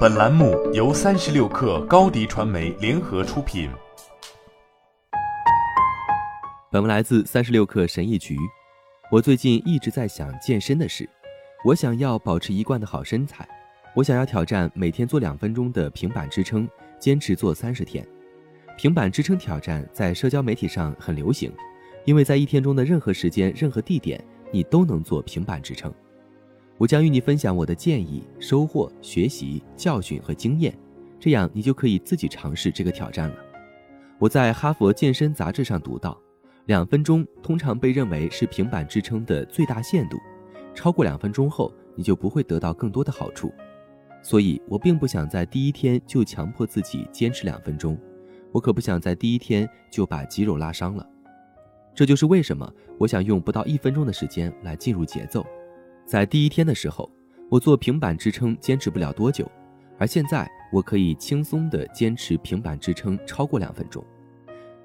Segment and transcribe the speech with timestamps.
[0.00, 3.70] 本栏目由三十六氪高低传媒联合出品。
[6.70, 8.36] 本文来自三十六氪神医局。
[9.10, 11.08] 我最近一直在想健身的事，
[11.64, 13.48] 我想要保持一贯的好身材，
[13.94, 16.68] 我想要挑战每天做两分钟的平板支撑，
[16.98, 18.06] 坚持做三十天。
[18.76, 21.50] 平板支撑挑战在社交媒体上很流行，
[22.04, 25.92] 因为在一天中的任何时间、任何地点，你都能做平板支撑。
[26.80, 30.74] 我将与你分享我的建议、收获、学习、教训和经验，
[31.18, 33.36] 这样你就可以自己尝试这个挑战了。
[34.18, 36.18] 我在哈佛健身杂志上读到。
[36.64, 40.16] 两分钟通常被认为是平板支撑的最大限度，
[40.74, 43.52] 超过两分钟后，你就不会得到更多的好处。
[44.22, 47.98] 所以我并不想在第一天就强迫自己坚持两分钟，
[48.52, 51.06] 我可不想在第一天就把肌肉拉伤了。
[51.94, 55.44] 这就是为什么我想用不到一分钟的时间来进入节奏。
[56.10, 57.08] 在第一天的时候，
[57.48, 59.48] 我做平板支撑坚持不了多久，
[59.96, 64.04] 而现在我可以轻松地坚持平板支撑超过两分钟。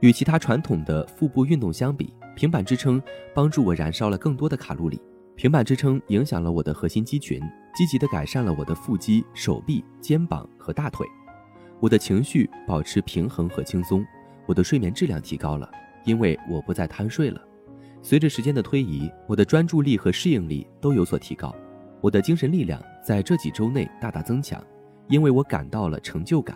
[0.02, 3.02] 与其他传统的腹部运动相比，平板支撑
[3.34, 5.02] 帮助我燃烧了更多的卡路里。
[5.36, 7.42] 平板支撑影响了我的核心肌群，
[7.76, 11.08] 积极地改善了我的腹肌、手臂、肩膀和大腿。
[11.80, 14.06] 我的情绪保持平衡和轻松，
[14.46, 15.68] 我的睡眠质量提高了，
[16.04, 17.42] 因为我不再贪睡了。
[18.08, 21.52] 随着时间的推移，我的专注力和适应力都有所提高。
[22.02, 24.64] 我的精神力量在这几周内大大增强，
[25.08, 26.56] 因为我感到了成就感。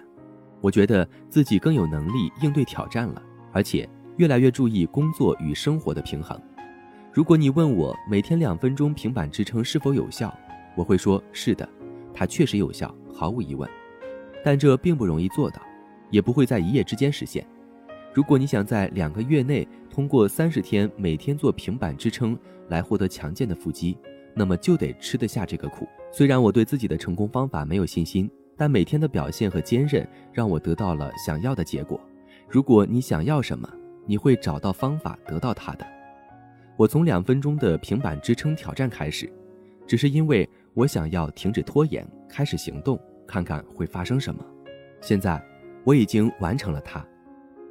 [0.62, 3.24] 我觉得自己更有能力应对挑战了。
[3.52, 6.40] 而且越来越注意工作与生活的平衡。
[7.12, 10.32] 如果你问我每天两分钟平板支撑是否有效，
[10.76, 11.68] 我会说是的，
[12.14, 13.68] 它确实有效，毫无疑问。
[14.46, 15.60] 但这并不容易做到，
[16.12, 17.44] 也不会在一夜之间实现。
[18.20, 23.98] 如果你想在两个月内通过三十天每天做平板支撑来获得强健的腹肌，
[24.36, 25.88] 那么就得吃得下这个苦。
[26.12, 31.98] 虽然我对自己的成功方法没有信心，但每天的表现和坚韧让我得到了想要的结果。
[32.50, 33.70] 如果你想要什么，
[34.06, 35.88] 你会找到方法得到它的。
[36.76, 39.32] 我从两分钟的平板支撑挑战开始，
[39.88, 44.44] 只是因为我想要停止拖延，开始行动，看看会发生什么。
[45.00, 45.42] 现在
[45.86, 47.02] 我已经完成了它，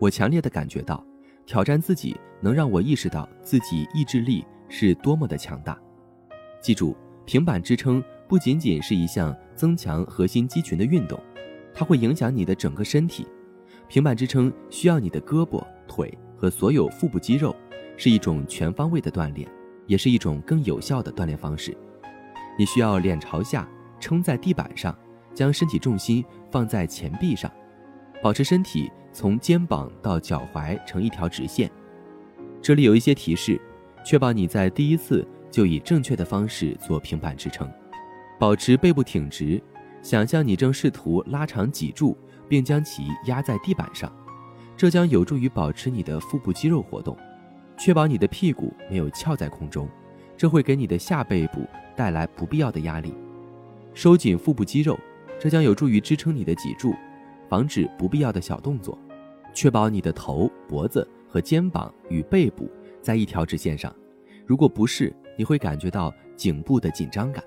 [0.01, 1.05] 我强烈的感觉到，
[1.45, 5.77] 挑战自己能让我意识到自己意志力是多么的强大。
[6.61, 11.21] 记住，平板支撑不仅仅是一项增强核心肌群的运动，
[11.75, 13.27] 它会影响你的整个身体。
[13.89, 17.55] 平板支撑需要你的胳膊、腿和所有腹部肌肉，
[17.97, 19.49] 是一种全方位的锻炼，
[19.87, 21.77] 也是一种更有效的锻炼方式。
[22.57, 24.97] 你需要脸朝下撑在地板上，
[25.35, 27.51] 将身体重心放在前臂上，
[28.23, 31.71] 保持身体从肩膀到脚踝成一条直线。
[32.61, 33.61] 这里有一些提示，
[34.05, 37.71] 确保你在第一次就以正确的方式做平板支撑。
[38.39, 39.63] 保持背部挺直，
[40.03, 42.17] 想象你正试图拉长脊柱。
[42.49, 44.11] 并将其压在地板上，
[44.75, 47.15] 这将有助于保持你的腹部肌肉活动，
[47.77, 49.87] 确保你的屁股没有翘在空中，
[50.35, 53.13] 这会给你的下背部带来不必要的压力。
[53.93, 54.99] 收紧腹部肌肉，
[55.39, 56.95] 这将有助于支撑你的脊柱，
[57.49, 58.99] 防止不必要的小动作，
[59.55, 62.71] 确保你的头、脖子和肩膀与背部
[63.01, 63.95] 在一条直线上。
[64.47, 67.43] 如果不是，你会感觉到颈部的紧张感。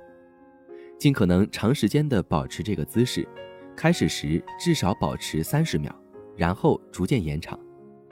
[0.97, 3.27] 尽可能长时间的保持这个姿势。
[3.73, 5.95] 开始时至少保持三十秒，
[6.35, 7.57] 然后逐渐延长。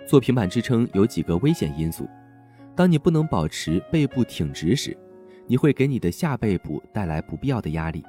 [0.07, 2.07] 做平板支撑有几个危险因素：
[2.75, 4.97] 当你不能保持背部挺直时，
[5.45, 8.01] 你会给你的下背部带来不必要的压力；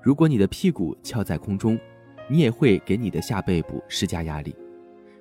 [0.00, 1.78] 如果你的屁股翘在空中，
[2.28, 4.54] 你也会给你的下背部施加压力。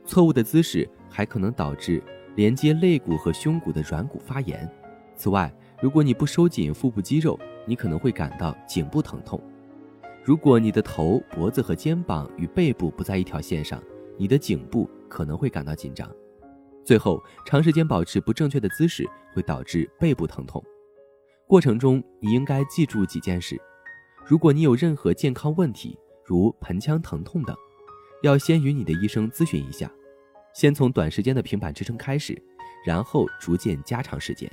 [0.05, 2.03] 错误的姿势还可能导致
[2.35, 4.69] 连接肋骨和胸骨的软骨发炎。
[5.15, 9.39] 此外，如果你不收紧腹部肌肉，你可能会感到颈部疼痛。
[10.23, 13.81] 如果你的头、脖子和肩膀与背部不在一条线上，
[14.17, 16.09] 你的颈部可能会感到紧张。
[16.83, 20.63] 最后，长时间保持不正确的姿势会导致背部疼痛。
[21.47, 23.61] 过程中，你应该记住几件事：
[24.25, 27.55] 如果你有任何健康问题，如盆腔疼痛等，
[28.21, 29.91] 要先与你的医生咨询一下。
[30.53, 32.39] 先从短时间的平板支撑开始，
[32.85, 34.49] 然后逐渐加长时间。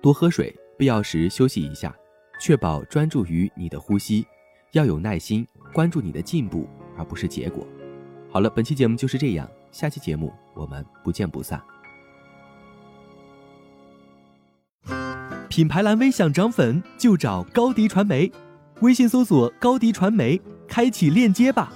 [0.00, 1.94] 多喝水，必要时休息一下，
[2.40, 4.26] 确保专注于你的呼吸。
[4.72, 6.66] 要有耐心，关注你的进步，
[6.96, 7.66] 而不是结果。
[8.30, 11.62] 好了，本期节目就是这样，下期节目我们不见不散。
[15.50, 18.32] 品牌蓝 V 想涨粉就找高迪传媒，
[18.80, 20.40] 微信搜索高迪传媒，
[20.72, 21.70] 开启链接吧。